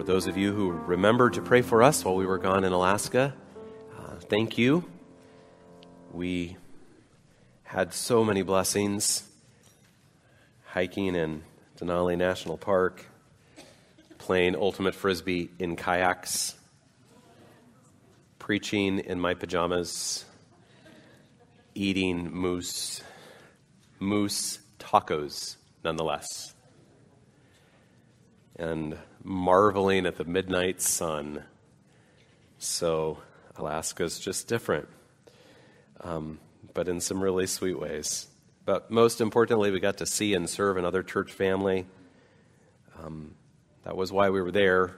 [0.00, 2.72] For those of you who remembered to pray for us while we were gone in
[2.72, 3.34] Alaska,
[3.98, 4.88] uh, thank you.
[6.14, 6.56] We
[7.64, 9.28] had so many blessings
[10.64, 11.42] hiking in
[11.78, 13.04] Denali National Park,
[14.16, 16.54] playing ultimate frisbee in kayaks,
[18.38, 20.24] preaching in my pajamas,
[21.74, 23.02] eating moose,
[23.98, 26.54] moose tacos nonetheless,
[28.60, 31.42] and marveling at the midnight sun.
[32.58, 33.18] So,
[33.56, 34.88] Alaska's just different,
[36.02, 36.38] um,
[36.74, 38.26] but in some really sweet ways.
[38.66, 41.86] But most importantly, we got to see and serve another church family.
[43.02, 43.34] Um,
[43.84, 44.96] that was why we were there,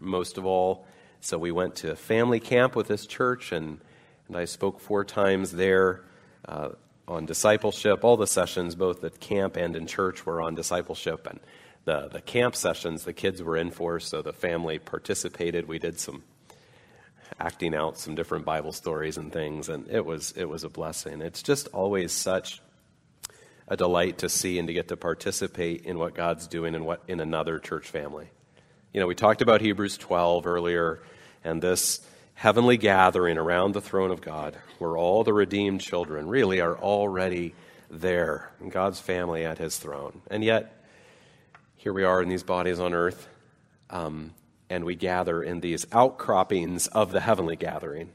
[0.00, 0.86] most of all.
[1.20, 3.80] So we went to family camp with this church, and,
[4.26, 6.02] and I spoke four times there
[6.48, 6.70] uh,
[7.06, 8.02] on discipleship.
[8.02, 11.28] All the sessions, both at camp and in church, were on discipleship.
[11.28, 11.38] And
[11.84, 15.68] the, the camp sessions, the kids were in for, so the family participated.
[15.68, 16.22] We did some
[17.38, 21.20] acting out some different Bible stories and things, and it was, it was a blessing.
[21.20, 22.60] It's just always such
[23.66, 27.02] a delight to see and to get to participate in what God's doing in, what,
[27.08, 28.28] in another church family.
[28.92, 31.02] You know, we talked about Hebrews 12 earlier
[31.42, 32.00] and this
[32.34, 37.54] heavenly gathering around the throne of God, where all the redeemed children really are already
[37.90, 40.20] there in God's family at his throne.
[40.30, 40.83] And yet,
[41.84, 43.28] here we are in these bodies on earth,
[43.90, 44.32] um,
[44.70, 48.10] and we gather in these outcroppings of the heavenly gathering.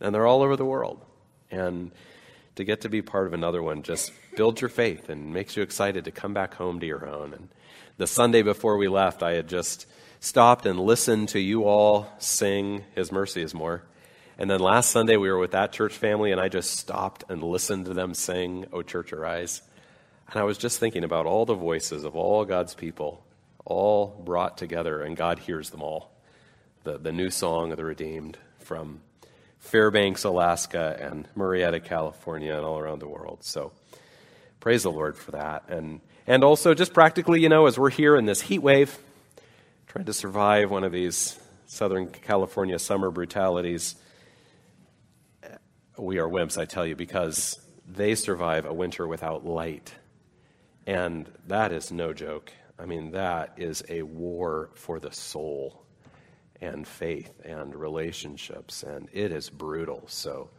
[0.00, 1.00] And they're all over the world.
[1.52, 1.92] And
[2.56, 5.62] to get to be part of another one just builds your faith and makes you
[5.62, 7.32] excited to come back home to your own.
[7.32, 7.48] And
[7.96, 9.86] the Sunday before we left, I had just
[10.18, 13.84] stopped and listened to you all sing His Mercy is More.
[14.36, 17.40] And then last Sunday, we were with that church family, and I just stopped and
[17.40, 19.62] listened to them sing, O Church Arise.
[20.30, 23.24] And I was just thinking about all the voices of all God's people,
[23.64, 26.12] all brought together, and God hears them all.
[26.84, 29.00] The, the new song of the redeemed from
[29.58, 33.42] Fairbanks, Alaska, and Murrieta, California, and all around the world.
[33.42, 33.72] So
[34.60, 35.64] praise the Lord for that.
[35.68, 38.96] And, and also, just practically, you know, as we're here in this heat wave,
[39.88, 43.96] trying to survive one of these Southern California summer brutalities,
[45.98, 49.92] we are wimps, I tell you, because they survive a winter without light.
[50.86, 52.52] And that is no joke.
[52.78, 55.82] I mean, that is a war for the soul
[56.60, 60.04] and faith and relationships, and it is brutal.
[60.08, 60.50] So,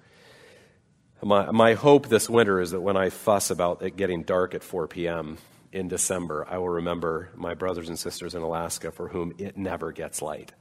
[1.23, 4.63] my, my hope this winter is that when I fuss about it getting dark at
[4.63, 5.37] 4 p.m.,
[5.71, 9.91] in December, I will remember my brothers and sisters in Alaska for whom it never
[9.91, 10.51] gets light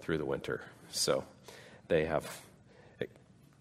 [0.00, 0.62] through the winter.
[0.90, 1.24] So
[1.88, 2.42] they have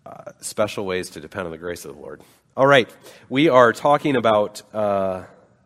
[0.05, 2.21] uh, special ways to depend on the grace of the Lord.
[2.57, 2.89] All right,
[3.27, 5.25] we are talking about uh,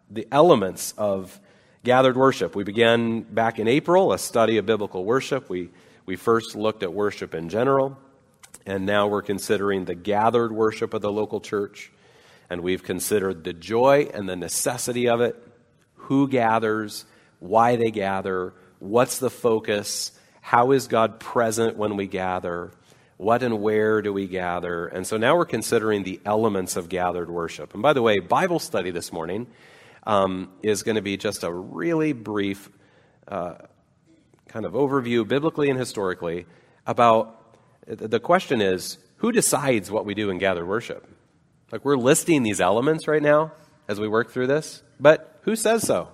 [0.09, 1.39] the elements of
[1.83, 2.55] gathered worship.
[2.55, 5.51] We began back in April a study of biblical worship.
[5.51, 5.69] We,
[6.07, 7.95] we first looked at worship in general,
[8.65, 11.91] and now we're considering the gathered worship of the local church
[12.49, 15.35] and we've considered the joy and the necessity of it,
[15.93, 17.05] who gathers,
[17.37, 20.11] why they gather, what's the focus,
[20.41, 22.71] how is God present when we gather,
[23.19, 24.87] what and where do we gather.
[24.87, 27.73] And so now we're considering the elements of gathered worship.
[27.73, 29.47] And by the way, Bible study this morning
[30.07, 32.69] um, is going to be just a really brief
[33.27, 33.55] uh,
[34.47, 36.45] kind of overview, biblically and historically,
[36.87, 37.57] about
[37.87, 41.05] the question is who decides what we do in gathered worship?
[41.73, 43.51] Like we're listing these elements right now
[43.89, 46.07] as we work through this, but who says so?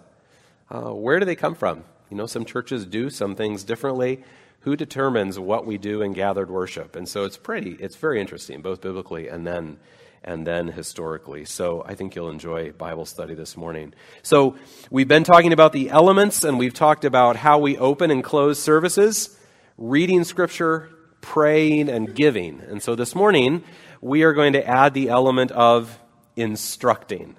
[0.71, 1.83] Uh, where do they come from?
[2.09, 4.23] You know, some churches do some things differently.
[4.65, 6.95] Who determines what we do in gathered worship?
[6.95, 9.77] And so it's pretty, it's very interesting, both biblically and then
[10.23, 11.45] and then historically.
[11.45, 13.93] So I think you'll enjoy Bible study this morning.
[14.23, 14.55] So
[14.89, 18.57] we've been talking about the elements and we've talked about how we open and close
[18.57, 19.39] services,
[19.77, 20.89] reading scripture,
[21.21, 22.59] praying, and giving.
[22.59, 23.63] And so this morning,
[24.01, 25.99] we are going to add the element of
[26.35, 27.37] instructing.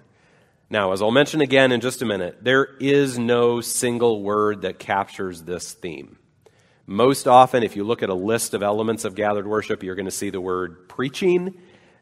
[0.71, 4.79] Now, as I'll mention again in just a minute, there is no single word that
[4.79, 6.19] captures this theme.
[6.87, 10.07] Most often, if you look at a list of elements of gathered worship, you're going
[10.07, 11.55] to see the word preaching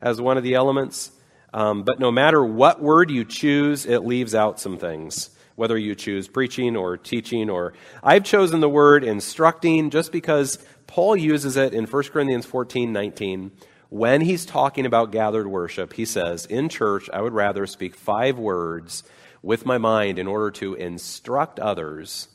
[0.02, 1.10] as one of the elements.
[1.54, 5.30] Um, but no matter what word you choose, it leaves out some things.
[5.56, 7.72] Whether you choose preaching or teaching, or
[8.02, 13.52] I've chosen the word instructing just because Paul uses it in 1 Corinthians 14 19
[13.94, 18.36] when he's talking about gathered worship, he says, In church, I would rather speak five
[18.36, 19.04] words
[19.40, 22.26] with my mind in order to instruct others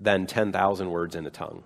[0.00, 1.62] than 10,000 words in a tongue.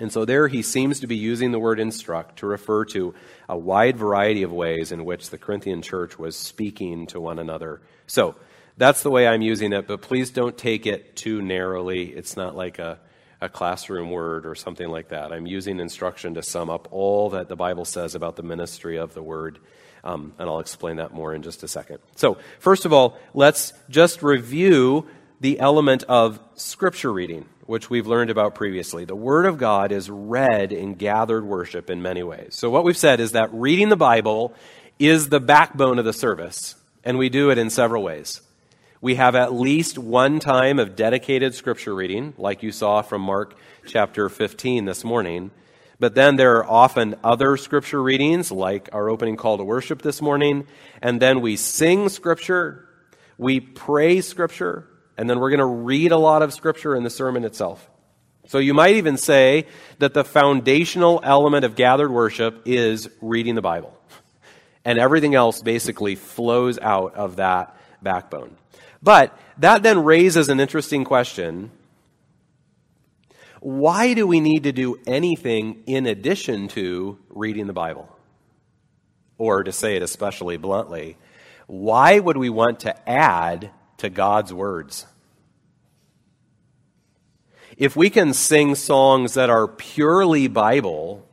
[0.00, 3.14] And so there he seems to be using the word instruct to refer to
[3.48, 7.80] a wide variety of ways in which the Corinthian church was speaking to one another.
[8.06, 8.34] So
[8.76, 12.06] that's the way I'm using it, but please don't take it too narrowly.
[12.06, 12.98] It's not like a,
[13.40, 15.32] a classroom word or something like that.
[15.32, 19.12] I'm using instruction to sum up all that the Bible says about the ministry of
[19.12, 19.58] the word.
[20.02, 21.98] Um, and I'll explain that more in just a second.
[22.16, 25.06] So, first of all, let's just review
[25.40, 29.04] the element of scripture reading, which we've learned about previously.
[29.04, 32.48] The Word of God is read in gathered worship in many ways.
[32.50, 34.52] So, what we've said is that reading the Bible
[34.98, 36.74] is the backbone of the service,
[37.04, 38.40] and we do it in several ways.
[39.00, 43.56] We have at least one time of dedicated scripture reading, like you saw from Mark
[43.86, 45.52] chapter 15 this morning.
[46.00, 50.20] But then there are often other scripture readings, like our opening call to worship this
[50.20, 50.66] morning.
[51.00, 52.88] And then we sing scripture,
[53.38, 54.88] we pray scripture,
[55.20, 57.90] and then we're going to read a lot of scripture in the sermon itself.
[58.46, 59.66] So you might even say
[59.98, 63.94] that the foundational element of gathered worship is reading the Bible.
[64.82, 68.56] And everything else basically flows out of that backbone.
[69.02, 71.70] But that then raises an interesting question.
[73.60, 78.08] Why do we need to do anything in addition to reading the Bible?
[79.36, 81.18] Or to say it especially bluntly,
[81.66, 85.06] why would we want to add to God's words?
[87.76, 91.26] If we can sing songs that are purely Bible,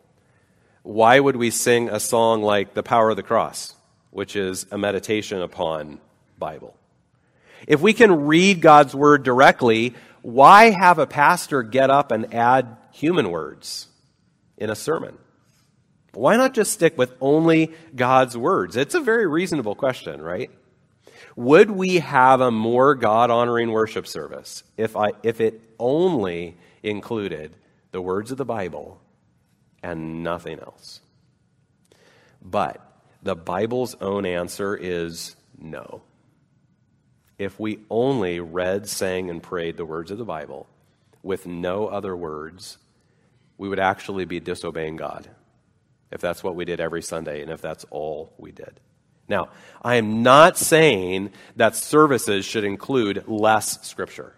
[0.84, 3.76] why would we sing a song like The Power of the Cross,
[4.12, 6.00] which is a meditation upon
[6.38, 6.76] Bible?
[7.68, 12.78] If we can read God's word directly, why have a pastor get up and add
[12.92, 13.88] human words
[14.58, 15.18] in a sermon?
[16.14, 18.76] Why not just stick with only God's words?
[18.76, 20.50] It's a very reasonable question, right?
[21.38, 27.56] Would we have a more God honoring worship service if, I, if it only included
[27.92, 29.00] the words of the Bible
[29.82, 31.00] and nothing else?
[32.42, 32.82] But
[33.24, 36.02] the Bible's own answer is no
[37.38, 40.68] if we only read, sang, and prayed the words of the Bible
[41.22, 42.78] with no other words,
[43.58, 45.30] we would actually be disobeying God
[46.12, 48.80] if that's what we did every Sunday and if that's all we did.
[49.30, 49.50] Now,
[49.82, 54.34] I am not saying that services should include less scripture.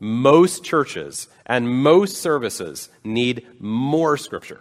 [0.00, 4.60] Most churches and most services need more scripture.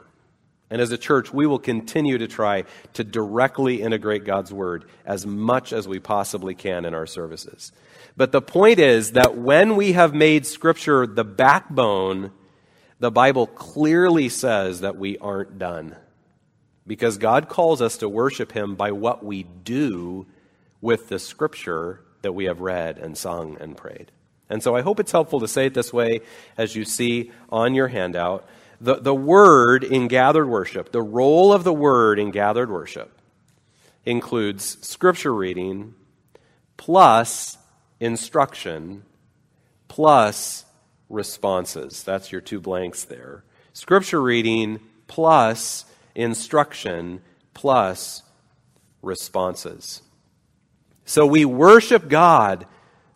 [0.70, 2.64] And as a church, we will continue to try
[2.94, 7.72] to directly integrate God's Word as much as we possibly can in our services.
[8.18, 12.32] But the point is that when we have made Scripture the backbone,
[13.00, 15.96] the Bible clearly says that we aren't done.
[16.86, 20.26] Because God calls us to worship Him by what we do
[20.82, 24.12] with the Scripture that we have read and sung and prayed.
[24.50, 26.22] And so I hope it's helpful to say it this way
[26.58, 28.48] as you see on your handout
[28.84, 33.18] the, the word in gathered worship, the role of the word in gathered worship
[34.06, 35.96] includes scripture reading
[36.76, 37.58] plus
[38.02, 39.04] instruction
[39.88, 40.66] plus
[41.08, 42.04] responses.
[42.04, 43.46] That's your two blanks there.
[43.72, 45.86] Scripture reading plus
[46.16, 47.22] instruction
[47.54, 48.24] plus
[49.02, 50.02] responses.
[51.06, 52.66] So we worship God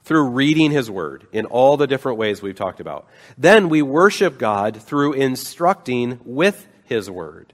[0.03, 3.07] through reading His Word in all the different ways we've talked about.
[3.37, 7.53] Then we worship God through instructing with His Word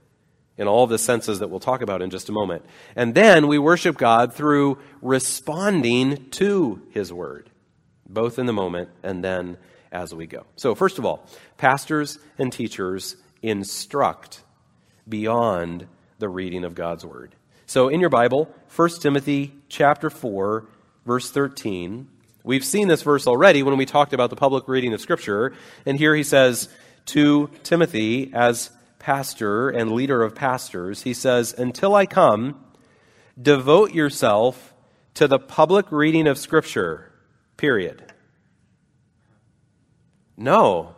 [0.56, 2.64] in all the senses that we'll talk about in just a moment.
[2.94, 7.50] And then we worship God through responding to His Word,
[8.08, 9.58] both in the moment and then
[9.90, 10.44] as we go.
[10.54, 11.26] So, first of all,
[11.56, 14.43] pastors and teachers instruct
[15.08, 15.86] beyond
[16.18, 17.34] the reading of God's Word.
[17.66, 20.66] So, in your Bible, 1 Timothy chapter 4,
[21.04, 22.08] verse 13
[22.46, 25.54] We've seen this verse already when we talked about the public reading of Scripture.
[25.86, 26.68] And here he says
[27.06, 32.62] to Timothy, as pastor and leader of pastors, he says, Until I come,
[33.40, 34.74] devote yourself
[35.14, 37.12] to the public reading of Scripture,
[37.56, 38.12] period.
[40.36, 40.96] No.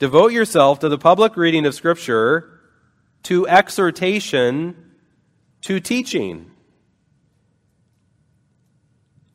[0.00, 2.55] Devote yourself to the public reading of Scripture,
[3.26, 4.76] to exhortation,
[5.62, 6.50] to teaching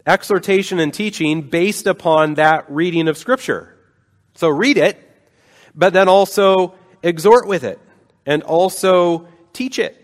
[0.05, 3.77] exhortation and teaching based upon that reading of Scripture.
[4.35, 4.97] So read it,
[5.75, 7.79] but then also exhort with it
[8.25, 9.97] and also teach it.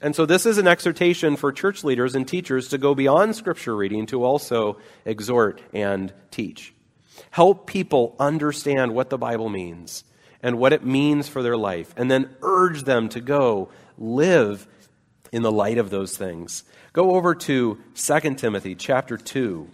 [0.00, 3.76] And so this is an exhortation for church leaders and teachers to go beyond Scripture
[3.76, 6.74] reading to also exhort and teach.
[7.30, 10.04] Help people understand what the Bible means
[10.46, 14.68] and what it means for their life, and then urge them to go live
[15.32, 16.62] in the light of those things.
[16.92, 19.68] Go over to 2 Timothy chapter 2.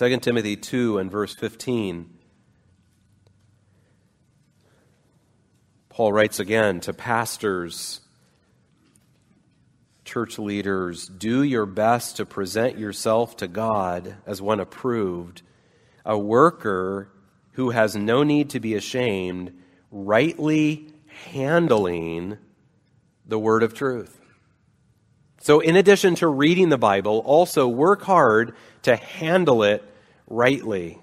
[0.00, 2.08] 2 Timothy 2 and verse 15.
[5.90, 8.00] Paul writes again to pastors,
[10.06, 15.42] church leaders do your best to present yourself to God as one approved,
[16.06, 17.12] a worker
[17.52, 19.52] who has no need to be ashamed,
[19.90, 20.94] rightly
[21.26, 22.38] handling
[23.26, 24.19] the word of truth.
[25.42, 29.82] So, in addition to reading the Bible, also work hard to handle it
[30.26, 30.98] rightly.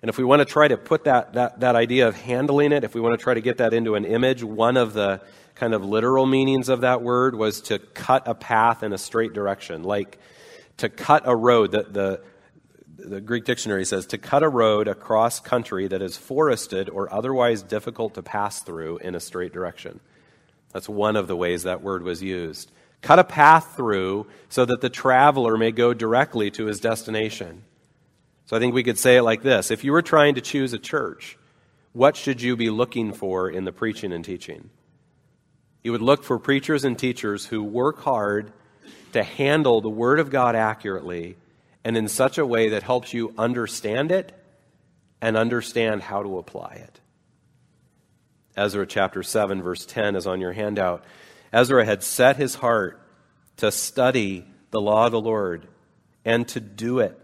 [0.00, 2.82] And if we want to try to put that, that, that idea of handling it,
[2.82, 5.20] if we want to try to get that into an image, one of the
[5.54, 9.34] kind of literal meanings of that word was to cut a path in a straight
[9.34, 10.18] direction, like
[10.78, 11.72] to cut a road.
[11.72, 12.22] The, the,
[12.96, 17.62] the Greek dictionary says to cut a road across country that is forested or otherwise
[17.62, 20.00] difficult to pass through in a straight direction.
[20.72, 22.72] That's one of the ways that word was used.
[23.02, 27.64] Cut a path through so that the traveler may go directly to his destination.
[28.46, 30.72] So I think we could say it like this If you were trying to choose
[30.72, 31.36] a church,
[31.92, 34.70] what should you be looking for in the preaching and teaching?
[35.82, 38.52] You would look for preachers and teachers who work hard
[39.12, 41.36] to handle the Word of God accurately
[41.84, 44.32] and in such a way that helps you understand it
[45.20, 47.00] and understand how to apply it.
[48.56, 51.04] Ezra chapter 7, verse 10 is on your handout.
[51.52, 53.00] Ezra had set his heart
[53.58, 55.68] to study the law of the Lord
[56.24, 57.18] and to do it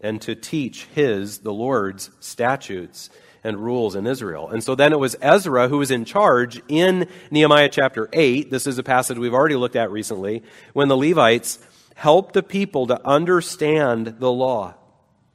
[0.00, 3.10] and to teach his, the Lord's, statutes
[3.42, 4.48] and rules in Israel.
[4.48, 8.50] And so then it was Ezra who was in charge in Nehemiah chapter 8.
[8.50, 10.42] This is a passage we've already looked at recently,
[10.72, 11.58] when the Levites
[11.94, 14.74] helped the people to understand the law.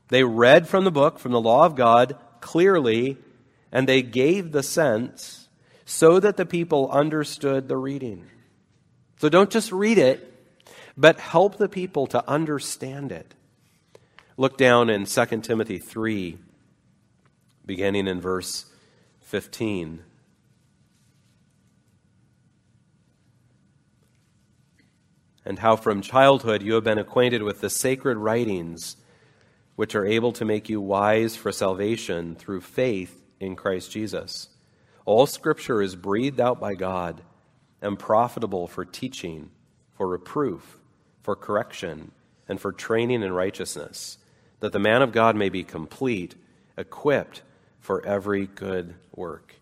[0.09, 3.17] They read from the book, from the law of God, clearly,
[3.71, 5.38] and they gave the sense
[5.89, 8.23] so that the people understood the reading.
[9.17, 10.31] So don't just read it,
[10.95, 13.33] but help the people to understand it.
[14.37, 16.37] Look down in 2 Timothy 3,
[17.65, 18.67] beginning in verse
[19.21, 20.03] 15.
[25.43, 28.95] And how from childhood you have been acquainted with the sacred writings,
[29.75, 34.49] which are able to make you wise for salvation through faith in Christ Jesus.
[35.09, 37.23] All scripture is breathed out by God
[37.81, 39.49] and profitable for teaching,
[39.95, 40.77] for reproof,
[41.23, 42.11] for correction,
[42.47, 44.19] and for training in righteousness
[44.59, 46.35] that the man of God may be complete,
[46.77, 47.41] equipped
[47.79, 49.55] for every good work.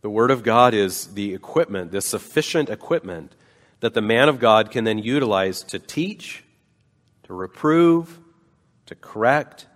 [0.00, 3.36] The Word of God is the equipment, the sufficient equipment
[3.78, 6.42] that the man of God can then utilize to teach,
[7.22, 8.18] to reprove,
[8.86, 9.68] to correct,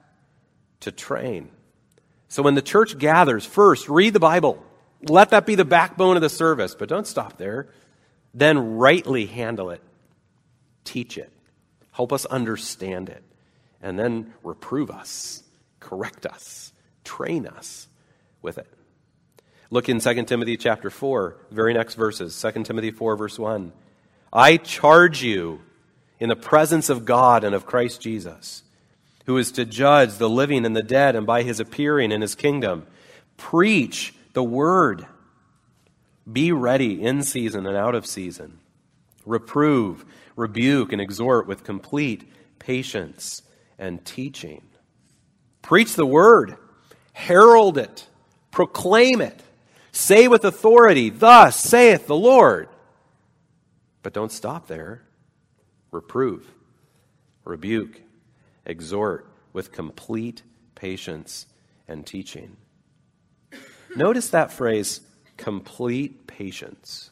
[0.81, 1.50] to train.
[2.30, 4.64] So when the church gathers, first read the Bible.
[5.02, 7.68] Let that be the backbone of the service, but don't stop there.
[8.32, 9.82] Then rightly handle it,
[10.84, 11.32] teach it.
[11.90, 13.25] Help us understand it.
[13.82, 15.42] And then reprove us,
[15.80, 16.72] correct us,
[17.02, 17.88] train us
[18.42, 18.68] with it.
[19.70, 22.40] Look in 2 Timothy chapter 4, very next verses.
[22.40, 23.72] 2 Timothy 4, verse 1.
[24.32, 25.60] I charge you
[26.20, 28.62] in the presence of God and of Christ Jesus,
[29.27, 32.35] who is to judge the living and the dead, and by his appearing in his
[32.35, 32.87] kingdom,
[33.37, 35.07] preach the word.
[36.31, 38.59] Be ready in season and out of season.
[39.27, 40.05] Reprove
[40.41, 43.43] rebuke, and exhort with complete patience
[43.79, 44.62] and teaching.
[45.62, 46.57] Preach the word,
[47.12, 48.09] herald it,
[48.50, 49.41] proclaim it,
[49.93, 52.69] say with authority, Thus saith the Lord.
[54.03, 55.03] But don't stop there.
[55.91, 56.47] Reprove,
[57.45, 58.00] rebuke,
[58.71, 60.43] exhort with complete
[60.75, 61.47] patience
[61.87, 62.57] and teaching.
[63.97, 65.00] Notice that phrase,
[65.37, 67.11] complete patience.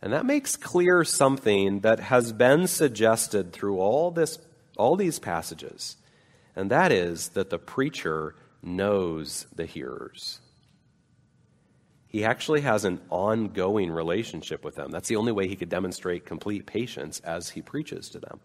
[0.00, 4.38] And that makes clear something that has been suggested through all, this,
[4.76, 5.96] all these passages,
[6.56, 10.40] and that is that the preacher knows the hearers.
[12.06, 14.90] He actually has an ongoing relationship with them.
[14.90, 18.40] That's the only way he could demonstrate complete patience as he preaches to them.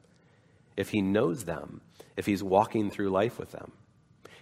[0.76, 1.82] If he knows them,
[2.20, 3.72] if he's walking through life with them.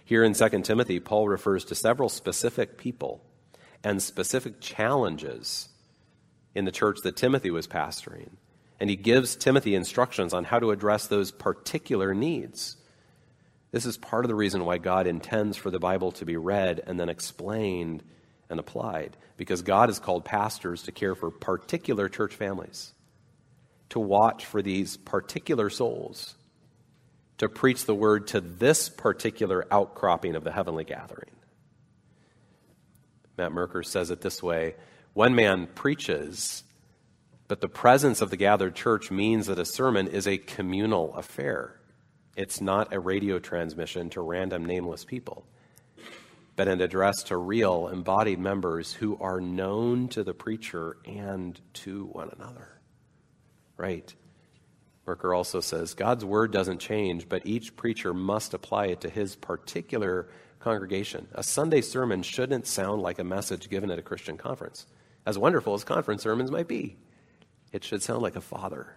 [0.04, 3.22] Here in 2 Timothy, Paul refers to several specific people
[3.84, 5.68] and specific challenges
[6.56, 8.30] in the church that Timothy was pastoring.
[8.80, 12.76] And he gives Timothy instructions on how to address those particular needs.
[13.70, 16.82] This is part of the reason why God intends for the Bible to be read
[16.84, 18.02] and then explained
[18.50, 22.92] and applied, because God has called pastors to care for particular church families,
[23.90, 26.34] to watch for these particular souls,
[27.38, 31.30] to preach the word to this particular outcropping of the heavenly gathering.
[33.36, 34.74] Matt Merker says it this way
[35.14, 36.64] one man preaches,
[37.46, 41.80] but the presence of the gathered church means that a sermon is a communal affair.
[42.36, 45.44] It's not a radio transmission to random nameless people,
[46.56, 52.06] but an address to real embodied members who are known to the preacher and to
[52.06, 52.68] one another.
[53.76, 54.12] Right?
[55.08, 59.34] Merker also says God's word doesn't change, but each preacher must apply it to his
[59.34, 60.28] particular
[60.60, 61.26] congregation.
[61.32, 64.86] A Sunday sermon shouldn't sound like a message given at a Christian conference,
[65.24, 66.96] as wonderful as conference sermons might be.
[67.72, 68.94] It should sound like a father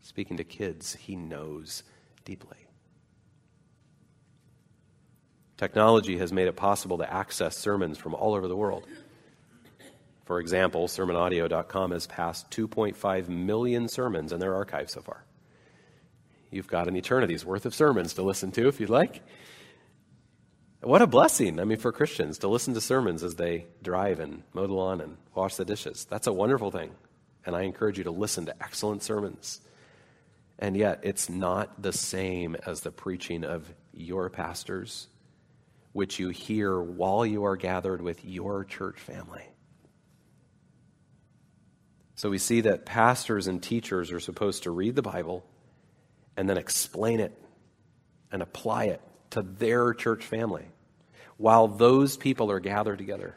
[0.00, 1.82] speaking to kids he knows
[2.24, 2.56] deeply.
[5.58, 8.86] Technology has made it possible to access sermons from all over the world.
[10.24, 15.25] For example, sermonaudio.com has passed 2.5 million sermons in their archive so far.
[16.50, 19.22] You've got an eternity's worth of sermons to listen to if you'd like.
[20.80, 24.42] What a blessing, I mean, for Christians to listen to sermons as they drive and
[24.52, 26.06] mow the lawn and wash the dishes.
[26.08, 26.90] That's a wonderful thing.
[27.44, 29.60] And I encourage you to listen to excellent sermons.
[30.58, 35.08] And yet, it's not the same as the preaching of your pastors,
[35.92, 39.44] which you hear while you are gathered with your church family.
[42.14, 45.44] So we see that pastors and teachers are supposed to read the Bible
[46.36, 47.32] and then explain it
[48.30, 49.00] and apply it
[49.30, 50.66] to their church family
[51.36, 53.34] while those people are gathered together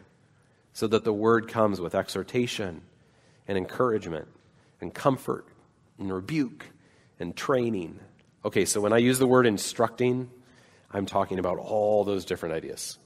[0.74, 2.82] so that the word comes with exhortation
[3.48, 4.28] and encouragement
[4.80, 5.46] and comfort
[5.98, 6.66] and rebuke
[7.20, 8.00] and training.
[8.46, 10.30] Okay, so when I use the word instructing,
[10.92, 12.98] I'm talking about all those different ideas.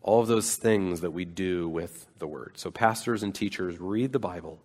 [0.00, 2.52] All of those things that we do with the word.
[2.56, 4.58] So pastors and teachers read the Bible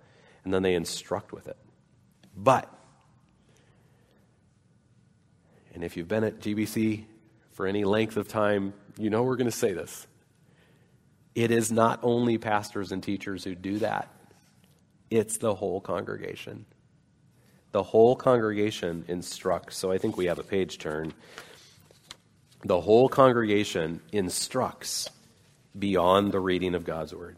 [0.44, 1.58] and then they instruct with it.
[2.36, 2.74] But,
[5.78, 7.04] and if you've been at GBC
[7.52, 10.08] for any length of time, you know we're going to say this.
[11.36, 14.10] It is not only pastors and teachers who do that,
[15.12, 16.66] it's the whole congregation
[17.74, 19.78] the whole congregation instructs.
[19.78, 21.14] So I think we have a page turn.
[22.64, 25.12] The whole congregation instructs
[25.78, 27.36] beyond the reading of God's word.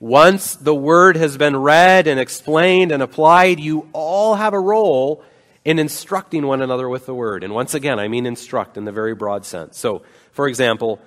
[0.00, 5.22] Once the word has been read and explained and applied, you all have a role
[5.66, 7.42] in instructing one another with the word.
[7.42, 9.76] And once again, I mean instruct in the very broad sense.
[9.76, 11.00] So, for example,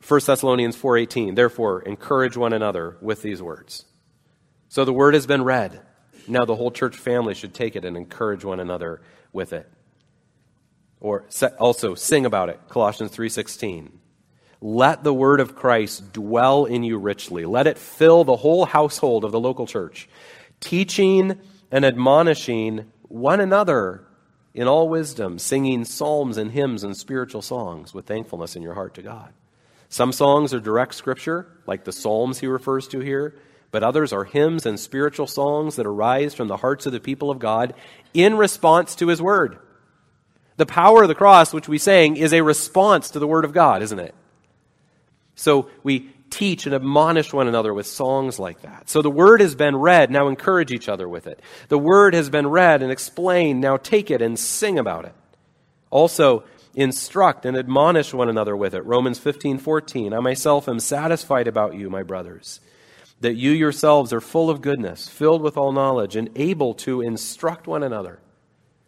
[0.00, 3.84] 1 Thessalonians 4:18, therefore encourage one another with these words.
[4.68, 5.80] So the word has been read.
[6.26, 9.70] Now the whole church family should take it and encourage one another with it.
[10.98, 11.24] Or
[11.60, 12.60] also sing about it.
[12.68, 14.00] Colossians 3:16.
[14.60, 17.44] Let the word of Christ dwell in you richly.
[17.44, 20.08] Let it fill the whole household of the local church,
[20.58, 21.38] teaching
[21.70, 24.06] and admonishing one another
[24.54, 28.94] in all wisdom, singing psalms and hymns and spiritual songs with thankfulness in your heart
[28.94, 29.32] to God.
[29.88, 33.36] Some songs are direct scripture, like the psalms he refers to here
[33.70, 37.30] but others are hymns and spiritual songs that arise from the hearts of the people
[37.30, 37.74] of God
[38.14, 39.58] in response to his word.
[40.56, 43.52] The power of the cross, which we sang, is a response to the word of
[43.52, 44.14] God, isn't it?
[45.34, 48.88] So we teach and admonish one another with songs like that.
[48.88, 51.40] So the word has been read, now encourage each other with it.
[51.68, 55.14] The word has been read and explained, now take it and sing about it.
[55.90, 58.84] Also, instruct and admonish one another with it.
[58.84, 60.12] Romans 15, 14.
[60.12, 62.60] I myself am satisfied about you, my brothers
[63.20, 67.66] that you yourselves are full of goodness, filled with all knowledge, and able to instruct
[67.66, 68.18] one another.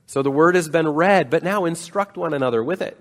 [0.07, 2.98] So the word has been read, but now instruct one another with it.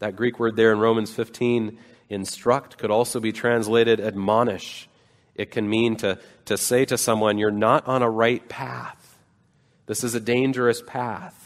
[0.00, 1.78] That Greek word there in Romans 15,
[2.14, 4.88] instruct, could also be translated admonish.
[5.34, 9.18] It can mean to, to say to someone, You're not on a right path.
[9.86, 11.44] This is a dangerous path.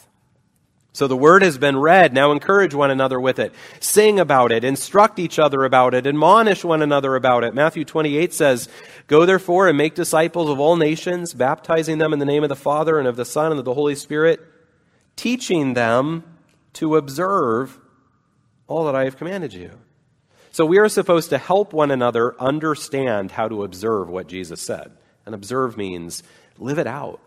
[0.92, 2.12] So the word has been read.
[2.12, 3.54] Now encourage one another with it.
[3.78, 4.64] Sing about it.
[4.64, 6.08] Instruct each other about it.
[6.08, 7.54] Admonish one another about it.
[7.54, 8.68] Matthew 28 says,
[9.06, 12.56] Go therefore and make disciples of all nations, baptizing them in the name of the
[12.56, 14.40] Father and of the Son and of the Holy Spirit,
[15.14, 16.24] teaching them
[16.72, 17.78] to observe
[18.66, 19.70] all that I have commanded you.
[20.58, 24.90] So we are supposed to help one another understand how to observe what Jesus said.
[25.24, 26.24] And observe means
[26.58, 27.20] live it out.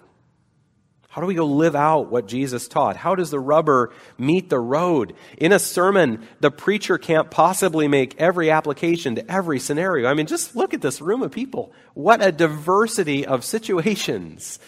[1.07, 2.97] How do we go live out what Jesus taught?
[2.97, 5.13] How does the rubber meet the road?
[5.37, 10.09] In a sermon, the preacher can't possibly make every application to every scenario.
[10.09, 11.71] I mean, just look at this room of people.
[11.93, 14.59] What a diversity of situations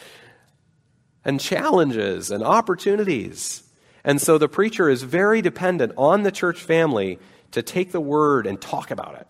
[1.26, 3.62] and challenges and opportunities.
[4.06, 7.20] And so the preacher is very dependent on the church family
[7.54, 9.28] to take the word and talk about it,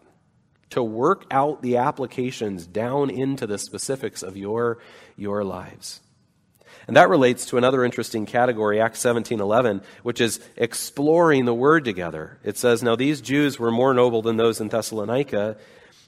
[0.71, 4.79] to work out the applications down into the specifics of your,
[5.15, 6.01] your lives.
[6.87, 12.39] And that relates to another interesting category, Acts 17:11, which is exploring the word together.
[12.43, 15.57] It says, "Now these Jews were more noble than those in Thessalonica.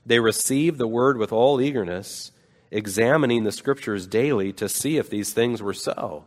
[0.05, 2.31] They received the word with all eagerness,
[2.71, 6.25] examining the scriptures daily to see if these things were so."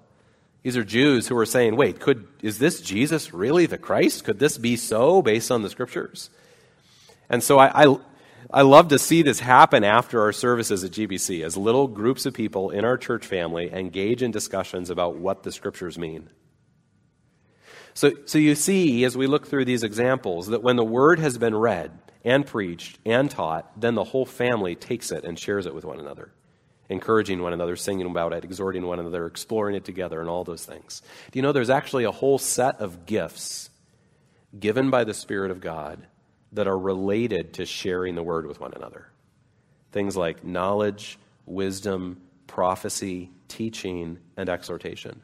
[0.62, 4.24] These are Jews who are saying, wait, could, is this Jesus really the Christ?
[4.24, 6.30] Could this be so based on the scriptures?
[7.30, 7.96] And so I, I,
[8.50, 12.34] I love to see this happen after our services at GBC as little groups of
[12.34, 16.28] people in our church family engage in discussions about what the scriptures mean.
[17.94, 21.38] So, so you see, as we look through these examples, that when the word has
[21.38, 25.74] been read and preached and taught, then the whole family takes it and shares it
[25.74, 26.32] with one another
[26.88, 30.64] encouraging one another, singing about it, exhorting one another, exploring it together, and all those
[30.64, 31.02] things.
[31.30, 33.70] Do you know there's actually a whole set of gifts
[34.58, 36.06] given by the Spirit of God
[36.52, 39.08] that are related to sharing the word with one another?
[39.92, 45.22] Things like knowledge, wisdom, prophecy, teaching, and exhortation.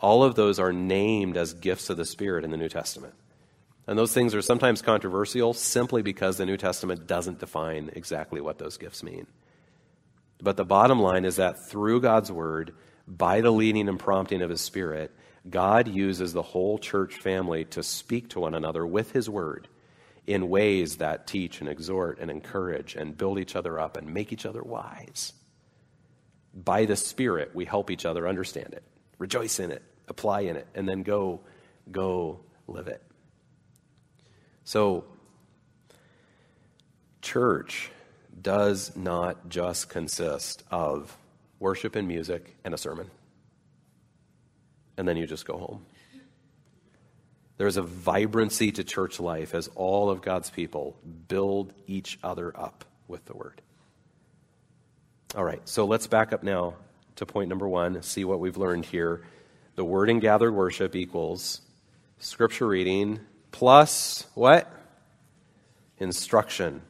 [0.00, 3.14] All of those are named as gifts of the Spirit in the New Testament.
[3.86, 8.58] And those things are sometimes controversial simply because the New Testament doesn't define exactly what
[8.58, 9.26] those gifts mean.
[10.42, 12.74] But the bottom line is that through God's word,
[13.06, 15.12] by the leading and prompting of his spirit,
[15.48, 19.68] God uses the whole church family to speak to one another with his word
[20.26, 24.32] in ways that teach and exhort and encourage and build each other up and make
[24.32, 25.32] each other wise.
[26.54, 28.82] By the Spirit, we help each other understand it,
[29.18, 31.40] rejoice in it, apply in it, and then go,
[31.90, 33.02] go live it.
[34.64, 35.04] So,
[37.20, 37.90] church
[38.42, 41.16] does not just consist of
[41.58, 43.10] worship and music and a sermon,
[44.96, 45.86] and then you just go home.
[47.58, 50.96] There is a vibrancy to church life as all of God's people
[51.28, 53.60] build each other up with the word.
[55.36, 56.74] All right, so let's back up now
[57.16, 59.22] to point number one, see what we've learned here.
[59.76, 61.60] The word in gathered worship equals
[62.18, 64.70] scripture reading plus what?
[65.98, 66.82] Instruction.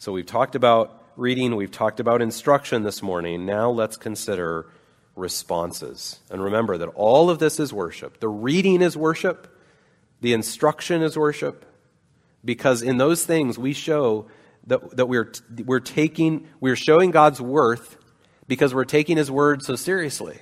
[0.00, 3.44] So we've talked about reading, we've talked about instruction this morning.
[3.44, 4.64] Now let's consider
[5.14, 6.18] responses.
[6.30, 8.18] And remember that all of this is worship.
[8.18, 9.54] The reading is worship,
[10.22, 11.66] the instruction is worship,
[12.42, 14.28] because in those things we show
[14.68, 15.32] that, that we're,
[15.66, 17.98] we're taking, we're showing God's worth
[18.48, 20.38] because we're taking His word so seriously.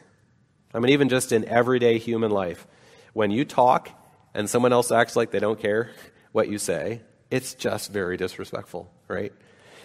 [0.73, 2.65] I mean, even just in everyday human life,
[3.13, 3.91] when you talk
[4.35, 5.91] and someone else acts like they don't care
[6.31, 9.33] what you say, it's just very disrespectful, right?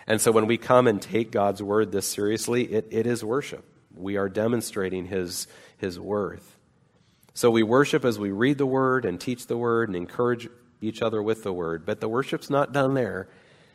[0.07, 3.65] And so when we come and take God's word this seriously, it, it is worship.
[3.95, 6.57] We are demonstrating his, his worth.
[7.33, 10.49] So we worship as we read the word and teach the word and encourage
[10.81, 11.85] each other with the word.
[11.85, 13.29] But the worship's not done there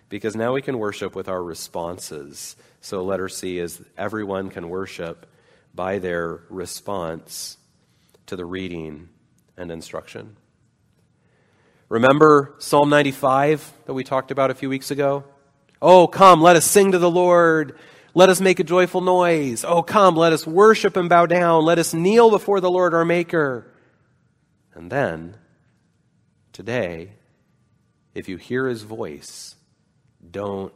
[0.09, 2.57] because now we can worship with our responses.
[2.81, 5.27] So letter C is everyone can worship
[5.75, 7.57] by their response
[8.27, 9.09] to the reading
[9.57, 10.37] and instruction.
[11.89, 15.25] Remember Psalm 95 that we talked about a few weeks ago?
[15.81, 17.79] Oh, come, let us sing to the Lord.
[18.15, 19.65] Let us make a joyful noise.
[19.65, 21.65] Oh, come, let us worship and bow down.
[21.65, 23.67] Let us kneel before the Lord our Maker.
[24.75, 25.37] And then,
[26.53, 27.13] today,
[28.15, 29.55] if you hear his voice,
[30.29, 30.73] don't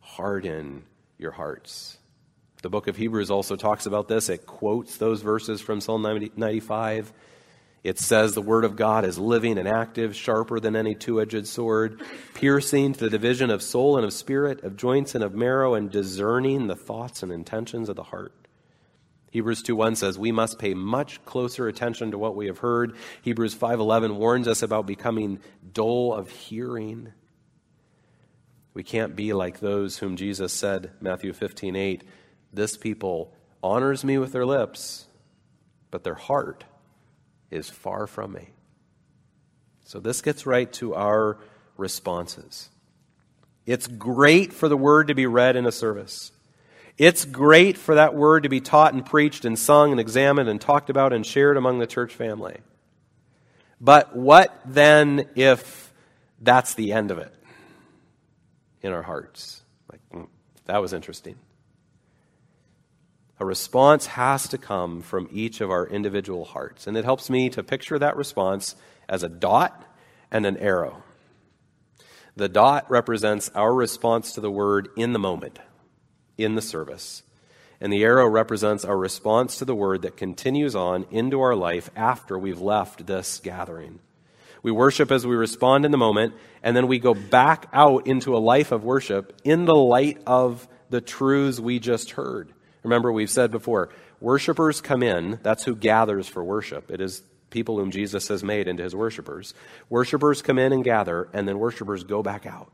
[0.00, 0.84] harden
[1.18, 1.98] your hearts.
[2.62, 4.28] The book of Hebrews also talks about this.
[4.28, 7.12] It quotes those verses from Psalm 95.
[7.86, 11.46] It says the Word of God is living and active, sharper than any two edged
[11.46, 12.02] sword,
[12.34, 15.88] piercing to the division of soul and of spirit, of joints and of marrow, and
[15.88, 18.34] discerning the thoughts and intentions of the heart.
[19.30, 22.96] Hebrews 2:1 says we must pay much closer attention to what we have heard.
[23.22, 25.38] Hebrews 5:11 warns us about becoming
[25.72, 27.12] dull of hearing.
[28.74, 32.02] We can't be like those whom Jesus said, Matthew 15:8,
[32.52, 35.06] this people honors me with their lips,
[35.92, 36.64] but their heart
[37.50, 38.50] is far from me.
[39.84, 41.38] So this gets right to our
[41.76, 42.68] responses.
[43.66, 46.32] It's great for the word to be read in a service.
[46.98, 50.60] It's great for that word to be taught and preached and sung and examined and
[50.60, 52.58] talked about and shared among the church family.
[53.80, 55.92] But what then if
[56.40, 57.34] that's the end of it
[58.80, 59.62] in our hearts?
[59.90, 60.28] Like, mm,
[60.64, 61.36] that was interesting.
[63.38, 66.86] A response has to come from each of our individual hearts.
[66.86, 68.76] And it helps me to picture that response
[69.08, 69.84] as a dot
[70.30, 71.02] and an arrow.
[72.34, 75.58] The dot represents our response to the word in the moment,
[76.36, 77.22] in the service.
[77.80, 81.90] And the arrow represents our response to the word that continues on into our life
[81.94, 84.00] after we've left this gathering.
[84.62, 88.36] We worship as we respond in the moment, and then we go back out into
[88.36, 92.52] a life of worship in the light of the truths we just heard.
[92.86, 93.88] Remember, we've said before,
[94.20, 96.88] worshipers come in, that's who gathers for worship.
[96.88, 97.20] It is
[97.50, 99.54] people whom Jesus has made into his worshipers.
[99.90, 102.70] Worshipers come in and gather, and then worshipers go back out.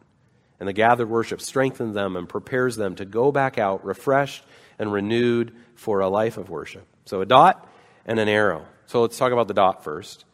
[0.61, 4.44] And the gathered worship strengthens them and prepares them to go back out refreshed
[4.79, 6.87] and renewed for a life of worship.
[7.07, 7.66] So a dot
[8.05, 8.66] and an arrow.
[8.85, 10.27] So let's talk about the dot first.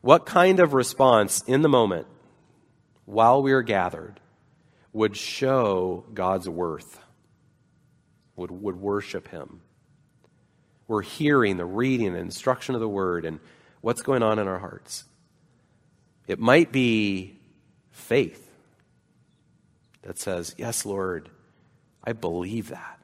[0.00, 2.06] What kind of response in the moment,
[3.04, 4.18] while we are gathered,
[4.94, 7.00] would show God's worth,
[8.36, 9.60] would, would worship Him?
[10.88, 13.40] We're hearing the reading and instruction of the Word and
[13.80, 15.04] what's going on in our hearts.
[16.26, 17.38] It might be
[17.90, 18.50] faith
[20.02, 21.28] that says, Yes, Lord,
[22.04, 22.98] I believe that.